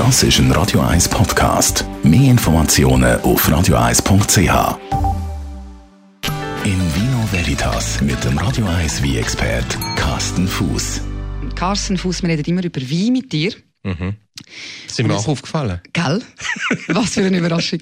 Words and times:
Das 0.00 0.22
ist 0.22 0.38
ein 0.38 0.50
Radio 0.52 0.80
1 0.80 1.10
Podcast. 1.10 1.84
Mehr 2.02 2.30
Informationen 2.30 3.20
auf 3.20 3.46
radio1.ch. 3.46 4.78
In 6.64 6.94
Vino 6.94 7.28
Veritas 7.30 8.00
mit 8.00 8.24
dem 8.24 8.38
Radio 8.38 8.64
1 8.64 9.02
wie 9.02 9.18
expert 9.18 9.66
Carsten 9.96 10.48
Fuß. 10.48 11.02
Carsten 11.54 11.98
Fuß, 11.98 12.22
wir 12.22 12.30
reden 12.30 12.48
immer 12.48 12.64
über 12.64 12.80
Wein 12.80 13.12
mit 13.12 13.30
dir. 13.30 13.52
Mhm. 13.82 14.16
Das 14.86 14.96
sind 14.96 15.06
mir 15.06 15.14
auch 15.14 15.28
aufgefallen. 15.28 15.80
Gell? 15.92 16.22
Was 16.88 17.14
für 17.14 17.24
eine 17.24 17.38
Überraschung. 17.38 17.80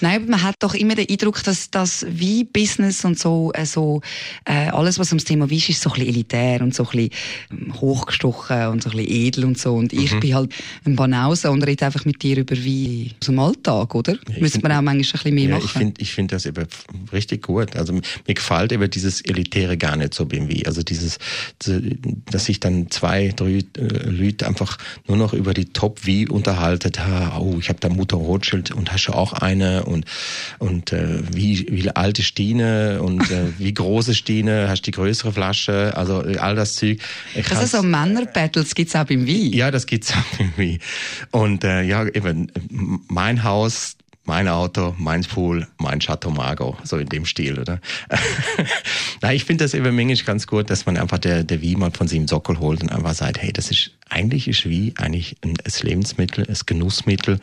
Nein, 0.00 0.22
aber 0.22 0.30
man 0.30 0.42
hat 0.42 0.56
doch 0.58 0.74
immer 0.74 0.94
den 0.94 1.08
Eindruck, 1.08 1.42
dass 1.44 1.70
das 1.70 2.04
wie 2.08 2.44
Business 2.44 3.04
und 3.04 3.18
so, 3.18 3.52
äh, 3.54 3.66
so 3.66 4.00
äh, 4.44 4.68
alles, 4.68 4.98
was 4.98 5.10
ums 5.10 5.24
Thema 5.24 5.50
Wein 5.50 5.62
ist, 5.68 5.80
so 5.80 5.90
ein 5.90 5.94
bisschen 5.94 6.08
elitär 6.08 6.60
und 6.60 6.74
so 6.74 6.84
ein 6.84 6.90
bisschen 6.90 7.10
ähm, 7.50 7.80
hochgestochen 7.80 8.66
und 8.68 8.82
so 8.82 8.90
ein 8.90 8.96
bisschen 8.96 9.12
edel 9.12 9.44
und 9.44 9.58
so. 9.58 9.74
Und 9.74 9.92
ich 9.92 10.12
mhm. 10.12 10.20
bin 10.20 10.34
halt 10.34 10.54
ein 10.84 10.96
Banause 10.96 11.50
und 11.50 11.62
rede 11.62 11.86
einfach 11.86 12.04
mit 12.04 12.22
dir 12.22 12.38
über 12.38 12.56
Wein 12.56 13.10
aus 13.20 13.26
dem 13.26 13.38
Alltag, 13.38 13.94
oder? 13.94 14.12
Ja, 14.12 14.40
Müsste 14.40 14.60
man 14.60 14.72
auch 14.72 14.82
manchmal 14.82 14.94
ein 14.94 15.00
bisschen 15.00 15.34
mehr 15.34 15.48
ja, 15.48 15.54
machen. 15.56 15.64
Ich 15.64 15.72
finde 15.72 16.00
ich 16.00 16.12
find 16.12 16.32
das 16.32 16.46
eben 16.46 16.66
richtig 17.12 17.42
gut. 17.42 17.76
Also 17.76 17.92
mir 17.92 18.34
gefällt 18.34 18.72
eben 18.72 18.90
dieses 18.90 19.20
Elitäre 19.22 19.76
gar 19.76 19.96
nicht 19.96 20.14
so 20.14 20.26
beim 20.26 20.48
Wein. 20.48 20.62
Also 20.66 20.82
dieses, 20.82 21.18
dass 21.58 22.44
sich 22.44 22.60
dann 22.60 22.90
zwei, 22.90 23.32
drei 23.34 23.58
äh, 23.78 24.10
Leute 24.10 24.46
einfach 24.46 24.78
nur 25.06 25.16
noch 25.16 25.32
über 25.32 25.54
die 25.54 25.66
Top 25.66 25.83
wie 26.02 26.28
unterhaltet, 26.28 26.98
ha, 27.00 27.38
oh, 27.38 27.56
ich 27.58 27.68
habe 27.68 27.80
da 27.80 27.88
Mutter 27.88 28.16
Rothschild 28.16 28.70
und 28.70 28.92
hast 28.92 29.06
du 29.06 29.12
auch 29.12 29.32
eine 29.32 29.84
und 29.84 30.04
und 30.58 30.92
äh, 30.92 31.20
wie 31.32 31.66
wie 31.70 31.90
alt 31.90 32.18
ist 32.18 32.26
Stine 32.26 33.00
und 33.02 33.30
äh, 33.30 33.46
wie 33.58 33.74
groß 33.74 34.08
ist 34.08 34.18
Stine, 34.18 34.68
hast 34.68 34.82
du 34.82 34.90
die 34.90 34.96
größere 34.96 35.32
Flasche, 35.32 35.96
also 35.96 36.20
all 36.38 36.54
das 36.54 36.76
Zeug. 36.76 36.98
Ich 37.34 37.50
also 37.50 37.78
so 37.78 37.82
Männer-Battles 37.82 38.74
gibt's 38.74 38.94
auch 38.96 39.04
beim 39.04 39.26
Wein? 39.26 39.52
Ja, 39.52 39.70
das 39.70 39.86
gibt's 39.86 40.12
auch 40.12 40.38
beim 40.38 40.52
Wein. 40.56 40.78
Und 41.30 41.64
äh, 41.64 41.82
ja, 41.82 42.06
eben 42.06 42.50
mein 43.08 43.44
Haus, 43.44 43.96
mein 44.24 44.48
Auto, 44.48 44.94
mein 44.98 45.22
Pool, 45.22 45.66
mein 45.78 46.00
Chateau 46.00 46.30
Margaux, 46.30 46.76
so 46.84 46.96
in 46.96 47.08
dem 47.08 47.26
Stil, 47.26 47.58
oder? 47.58 47.80
Na, 49.20 49.32
ich 49.32 49.44
finde 49.44 49.64
das 49.64 49.74
eben 49.74 49.94
manchmal 49.94 50.24
ganz 50.24 50.46
gut, 50.46 50.70
dass 50.70 50.86
man 50.86 50.96
einfach 50.96 51.18
der, 51.18 51.44
der 51.44 51.60
Wie 51.60 51.76
mal 51.76 51.90
von 51.90 52.08
sich 52.08 52.18
im 52.18 52.26
Sockel 52.26 52.58
holt 52.58 52.82
und 52.82 52.90
einfach 52.90 53.14
sagt, 53.14 53.40
hey, 53.40 53.52
das 53.52 53.70
ist, 53.70 53.90
eigentlich 54.14 54.48
ist 54.48 54.64
Wie 54.64 54.94
eigentlich 54.96 55.36
ein, 55.42 55.54
Lebensmittel, 55.82 56.46
ein 56.48 56.56
Genussmittel, 56.66 57.40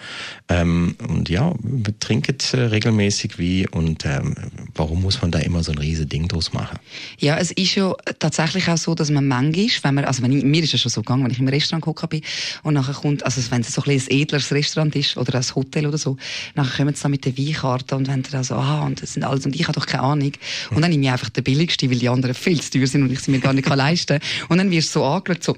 ähm, 0.49 0.95
und 1.07 1.29
ja, 1.29 1.53
trinket 1.99 2.53
äh, 2.53 2.61
regelmäßig 2.61 3.37
Wie 3.37 3.67
und 3.67 4.05
ähm, 4.05 4.35
warum 4.73 5.01
muss 5.01 5.21
man 5.21 5.31
da 5.31 5.39
immer 5.39 5.63
so 5.63 5.71
ein 5.71 5.77
riesen 5.77 6.09
Ding 6.09 6.27
draus 6.27 6.53
machen? 6.53 6.79
Ja, 7.19 7.37
es 7.37 7.51
ist 7.51 7.75
ja 7.75 7.93
tatsächlich 8.19 8.67
auch 8.69 8.77
so, 8.77 8.95
dass 8.95 9.11
man 9.11 9.27
manchmal, 9.27 9.69
wenn 9.83 9.95
man, 9.95 10.05
also 10.05 10.23
wenn 10.23 10.31
ich, 10.31 10.43
mir 10.43 10.63
ist 10.63 10.73
es 10.73 10.81
schon 10.81 10.91
so 10.91 11.01
gegangen, 11.01 11.23
wenn 11.25 11.31
ich 11.31 11.39
im 11.39 11.47
Restaurant 11.47 11.83
gucke 11.83 12.07
bin 12.07 12.21
und 12.63 12.73
nachher 12.73 12.93
kommt, 12.93 13.23
also 13.23 13.41
wenn 13.51 13.61
es 13.61 13.73
so 13.73 13.83
ein, 13.83 13.91
ein 13.91 14.03
edleres 14.09 14.51
Restaurant 14.51 14.95
ist 14.95 15.17
oder 15.17 15.35
ein 15.35 15.55
Hotel 15.55 15.85
oder 15.85 15.97
so, 15.97 16.17
nachher 16.55 16.77
kommen 16.77 16.95
sie 16.95 17.01
dann 17.03 17.11
mit 17.11 17.25
der 17.25 17.37
Weinkarte 17.37 17.95
und 17.95 18.07
wenn 18.07 18.23
dann 18.23 18.43
so, 18.43 18.55
ah, 18.55 18.81
und 18.81 19.01
das 19.01 19.13
sind 19.13 19.23
alles, 19.23 19.45
und 19.45 19.55
ich 19.55 19.63
habe 19.67 19.73
doch 19.73 19.85
keine 19.85 20.03
Ahnung. 20.03 20.31
Und 20.69 20.81
dann 20.81 20.91
nehme 20.91 21.03
ich 21.03 21.11
einfach 21.11 21.29
den 21.29 21.43
billigsten, 21.43 21.89
weil 21.89 21.99
die 21.99 22.09
anderen 22.09 22.35
viel 22.35 22.61
zu 22.61 22.71
teuer 22.71 22.87
sind 22.87 23.03
und 23.03 23.11
ich 23.11 23.19
sie 23.19 23.31
mir 23.31 23.39
gar 23.39 23.53
nicht 23.53 23.67
leisten 23.67 24.19
kann. 24.19 24.47
Und 24.49 24.57
dann 24.57 24.71
wirst 24.71 24.89
du 24.95 24.99
so 24.99 25.05
angeschaut, 25.05 25.43
so, 25.43 25.57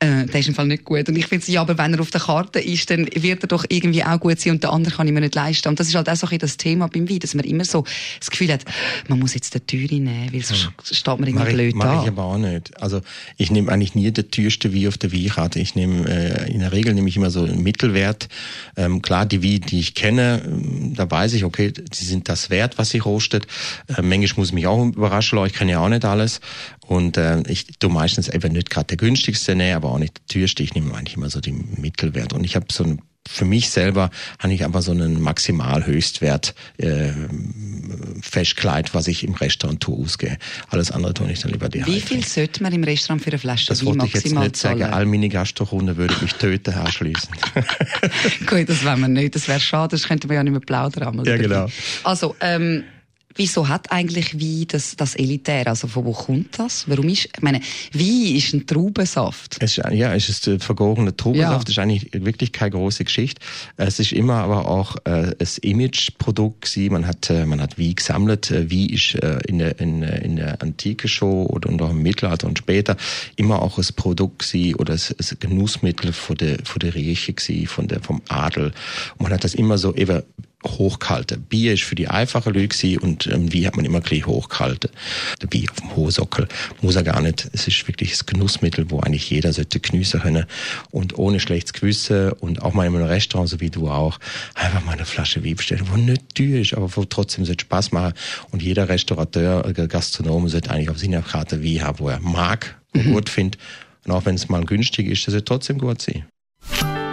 äh, 0.00 0.26
der 0.26 0.40
ist 0.40 0.48
im 0.48 0.54
Fall 0.54 0.66
nicht 0.66 0.84
gut. 0.84 1.08
Und 1.08 1.16
ich 1.16 1.26
finde 1.26 1.50
ja, 1.50 1.60
aber 1.60 1.76
wenn 1.76 1.92
er 1.92 2.00
auf 2.00 2.12
der 2.12 2.20
Karte 2.20 2.60
ist, 2.60 2.88
dann 2.88 3.08
wird 3.14 3.42
er 3.42 3.48
doch 3.48 3.64
irgendwie 3.68 4.04
auch 4.04 4.20
gut 4.20 4.38
sein 4.38 4.52
und 4.52 4.62
der 4.62 4.70
andere 4.70 4.94
kann 4.94 5.08
ich 5.08 5.12
mir 5.12 5.20
nicht 5.20 5.34
leisten. 5.34 5.68
Und 5.68 5.80
das 5.80 5.88
ist 5.88 5.96
halt 5.96 6.08
auch 6.08 6.14
so 6.14 6.28
ein 6.28 6.38
das 6.38 6.56
Thema 6.56 6.86
beim 6.86 7.10
Wein, 7.10 7.18
dass 7.18 7.34
man 7.34 7.44
immer 7.44 7.64
so 7.64 7.84
das 8.20 8.30
Gefühl 8.30 8.52
hat, 8.52 8.64
man 9.08 9.18
muss 9.18 9.34
jetzt 9.34 9.54
den 9.54 9.66
Teure 9.66 10.00
nehmen, 10.00 10.32
weil 10.32 10.42
sonst 10.42 10.70
steht 10.84 11.06
man 11.06 11.24
irgendwie 11.24 11.44
mach 11.44 11.52
blöd 11.52 11.68
ich. 11.70 11.74
Mach 11.74 12.02
ich 12.02 12.08
aber 12.08 12.22
auch 12.22 12.38
nicht. 12.38 12.80
Also 12.80 13.00
ich 13.36 13.50
nehme 13.50 13.72
eigentlich 13.72 13.96
nie 13.96 14.12
den 14.12 14.30
teuersten 14.30 14.72
Wein 14.72 14.86
auf 14.86 14.98
der 14.98 15.12
Weinkarte. 15.12 15.58
Ich 15.58 15.74
nehme, 15.74 16.08
äh, 16.08 16.52
in 16.52 16.60
der 16.60 16.70
Regel 16.70 16.94
nehme 16.94 17.08
ich 17.08 17.16
immer 17.16 17.30
so 17.30 17.42
einen 17.42 17.64
Mittelwert. 17.64 18.28
Ähm, 18.76 19.02
klar, 19.02 19.26
die 19.26 19.42
Weine, 19.42 19.60
die 19.60 19.80
ich 19.80 19.94
kenne, 19.96 20.42
ähm, 20.46 20.94
da 20.94 21.10
weiß 21.10 21.32
ich, 21.32 21.44
okay, 21.44 21.72
die 21.72 22.04
sind 22.04 22.28
das 22.28 22.50
wert, 22.50 22.78
was 22.78 22.90
sie 22.90 22.98
rostet. 22.98 23.48
Äh, 23.88 24.02
manchmal 24.02 24.42
muss 24.42 24.48
ich 24.48 24.54
mich 24.54 24.68
auch 24.68 24.84
überraschen, 24.86 25.44
ich 25.44 25.54
kenne 25.54 25.72
ja 25.72 25.80
auch 25.80 25.88
nicht 25.88 26.04
alles. 26.04 26.40
Und 26.88 27.18
äh, 27.18 27.42
ich 27.48 27.66
tu 27.78 27.90
meistens 27.90 28.28
eben 28.28 28.52
nicht 28.52 28.70
gerade 28.70 28.86
der 28.86 28.96
günstigste 28.96 29.54
nehmen, 29.54 29.76
aber 29.76 29.92
auch 29.92 29.98
nicht 29.98 30.16
der 30.16 30.40
teuerste. 30.40 30.62
Ich 30.62 30.74
nehme 30.74 30.94
eigentlich 30.94 31.16
immer 31.16 31.28
so 31.28 31.40
die 31.40 31.52
Mittelwert. 31.52 32.32
Und 32.32 32.44
ich 32.44 32.56
habe 32.56 32.66
so 32.72 32.82
ein 32.82 33.02
für 33.28 33.44
mich 33.44 33.68
selber 33.68 34.08
habe 34.38 34.54
ich 34.54 34.64
einfach 34.64 34.80
so 34.80 34.92
einen 34.92 35.20
Maximalhöchstwert 35.20 36.54
äh, 36.78 37.10
Festkleid, 38.22 38.94
was 38.94 39.06
ich 39.06 39.22
im 39.22 39.34
Restaurant 39.34 39.82
tue, 39.82 40.02
ausgehe. 40.02 40.38
Alles 40.70 40.90
andere 40.90 41.12
tue 41.12 41.30
ich 41.30 41.40
dann 41.40 41.52
lieber 41.52 41.68
die 41.68 41.84
Wie 41.84 42.00
viel 42.00 42.24
sollte 42.24 42.62
man 42.62 42.72
im 42.72 42.84
Restaurant 42.84 43.22
für 43.22 43.30
eine 43.30 43.38
Flasche 43.38 43.66
Das 43.66 43.84
wollte 43.84 44.06
ich 44.06 44.14
jetzt 44.14 44.34
nicht 44.34 44.56
sagen. 44.56 44.82
All 44.82 45.04
meine 45.04 45.28
Gastrokunden 45.28 45.98
würde 45.98 46.14
mich 46.22 46.32
töten, 46.34 46.74
Schließen. 46.90 47.28
Gut, 48.46 48.66
das 48.68 48.82
wollen 48.82 49.00
wir 49.00 49.08
nicht. 49.08 49.34
Das 49.34 49.46
wäre 49.46 49.60
schade, 49.60 49.90
das 49.90 50.08
könnten 50.08 50.30
wir 50.30 50.36
ja 50.36 50.42
nicht 50.42 50.52
mehr 50.52 50.60
plaudern. 50.60 51.22
Ja, 51.26 51.36
genau. 51.36 51.66
Also, 52.04 52.34
ähm, 52.40 52.84
Wieso 53.38 53.68
hat 53.68 53.92
eigentlich 53.92 54.34
Wein 54.40 54.66
das, 54.66 54.96
das 54.96 55.14
Elitär? 55.14 55.68
Also 55.68 55.86
von 55.86 56.04
wo 56.04 56.12
kommt 56.12 56.58
das? 56.58 56.88
Warum 56.88 57.08
ist, 57.08 57.26
ich 57.26 57.40
meine, 57.40 57.60
Wein 57.92 58.34
ist 58.34 58.52
ein 58.52 58.66
Traubensaft. 58.66 59.58
Es 59.60 59.78
ist, 59.78 59.84
ja, 59.92 60.12
es 60.12 60.28
ist 60.28 60.48
ein 60.48 60.58
vergorener 60.58 61.16
Traubensaft. 61.16 61.52
Ja. 61.52 61.58
Das 61.60 61.70
ist 61.70 61.78
eigentlich 61.78 62.08
wirklich 62.12 62.50
keine 62.50 62.72
große 62.72 63.04
Geschichte. 63.04 63.40
Es 63.76 64.00
ist 64.00 64.10
immer 64.10 64.34
aber 64.34 64.66
auch 64.66 64.96
äh, 65.04 65.36
ein 65.38 65.48
Imageprodukt 65.62 66.62
gewesen. 66.62 66.92
Man 66.92 67.06
hat, 67.06 67.30
äh, 67.30 67.46
man 67.46 67.60
hat 67.60 67.78
Wein 67.78 67.94
gesammelt. 67.94 68.50
Äh, 68.50 68.72
Wein 68.72 68.88
ist 68.88 69.14
äh, 69.14 69.38
in, 69.46 69.58
der, 69.60 69.78
in, 69.78 70.02
in 70.02 70.34
der 70.34 70.60
Antike 70.60 71.06
schon 71.06 71.46
oder 71.46 71.70
auch 71.84 71.90
im 71.90 72.02
Mittelalter 72.02 72.48
und 72.48 72.58
später 72.58 72.96
immer 73.36 73.62
auch 73.62 73.78
ein 73.78 73.86
Produkt 73.94 74.52
oder 74.78 74.94
ein, 74.94 75.00
ein 75.00 75.36
Genussmittel 75.38 76.12
von 76.12 76.36
der, 76.36 76.58
von 76.64 76.80
der 76.80 76.96
Rieche 76.96 77.34
gewesen, 77.34 77.68
von 77.68 77.86
der, 77.86 78.00
vom 78.00 78.20
Adel. 78.26 78.72
Und 79.16 79.22
man 79.22 79.32
hat 79.32 79.44
das 79.44 79.54
immer 79.54 79.78
so 79.78 79.94
hochgehalten. 80.64 81.42
Bier 81.42 81.74
ist 81.74 81.84
für 81.84 81.94
die 81.94 82.08
einfache 82.08 82.50
Leute 82.50 82.98
und 83.00 83.26
ähm, 83.28 83.54
Wein 83.54 83.66
hat 83.66 83.76
man 83.76 83.84
immer 83.84 84.00
gleich 84.00 84.26
hochgehalten. 84.26 84.90
Der 85.40 85.46
Bier 85.46 85.70
auf 85.70 85.76
dem 85.76 85.94
hohen 85.94 86.10
Sockel 86.10 86.48
muss 86.80 86.96
er 86.96 87.04
gar 87.04 87.20
nicht. 87.20 87.48
Es 87.52 87.68
ist 87.68 87.86
wirklich 87.86 88.10
das 88.10 88.26
Genussmittel, 88.26 88.90
wo 88.90 89.00
eigentlich 89.00 89.30
jeder 89.30 89.52
sollte 89.52 89.78
geniessen 89.78 90.20
können 90.20 90.46
und 90.90 91.16
ohne 91.16 91.38
schlechtes 91.38 91.72
Gewissen 91.72 92.32
und 92.32 92.62
auch 92.62 92.74
mal 92.74 92.86
in 92.86 92.94
einem 92.94 93.06
Restaurant, 93.06 93.48
so 93.48 93.60
wie 93.60 93.70
du 93.70 93.88
auch, 93.88 94.18
einfach 94.54 94.84
mal 94.84 94.92
eine 94.92 95.04
Flasche 95.04 95.44
Wein 95.44 95.56
bestellen, 95.56 95.86
wo 95.90 95.96
nicht 95.96 96.34
teuer 96.34 96.60
ist, 96.60 96.74
aber 96.74 96.94
wo 96.96 97.04
trotzdem 97.04 97.44
sollte 97.44 97.62
Spaß 97.62 97.92
machen 97.92 98.14
und 98.50 98.62
jeder 98.62 98.88
Restaurateur, 98.88 99.64
äh, 99.64 99.86
Gastronom 99.86 100.48
sollte 100.48 100.70
eigentlich 100.70 100.90
auf 100.90 100.98
seiner 100.98 101.22
Karte 101.22 101.62
Wein 101.62 101.82
haben, 101.82 102.00
wo 102.00 102.08
er 102.08 102.20
mag 102.20 102.80
und 102.94 103.06
mhm. 103.06 103.12
gut 103.12 103.28
findet 103.28 103.60
und 104.04 104.12
auch 104.12 104.24
wenn 104.24 104.34
es 104.34 104.48
mal 104.48 104.64
günstig 104.64 105.06
ist, 105.06 105.26
das 105.26 105.32
sollte 105.32 105.44
trotzdem 105.44 105.78
gut 105.78 106.02
sein. 106.02 106.26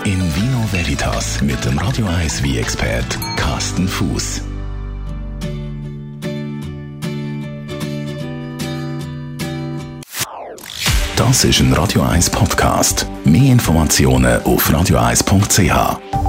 In 0.06 0.20
Vino 0.36 0.64
Veritas 0.72 1.42
mit 1.42 1.66
dem 1.66 1.80
Radio 1.80 2.06
1 2.06 2.44
wie 2.44 2.60
expert 2.60 3.18
Carsten 3.38 3.88
Fuß. 3.88 4.44
Das 11.16 11.44
ist 11.44 11.60
ein 11.60 11.74
Radio 11.74 12.04
1 12.04 12.30
Podcast. 12.30 13.08
Mehr 13.24 13.52
Informationen 13.52 14.44
auf 14.44 14.70
radio1.ch. 14.70 16.25